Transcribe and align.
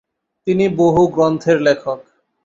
তিনি 0.47 0.65
বহু 0.79 1.01
গ্রন্থের 1.07 1.57
লেখক। 1.61 1.99